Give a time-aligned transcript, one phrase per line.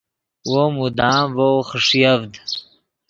[0.51, 2.31] وو مدام ڤؤ خݰیڤد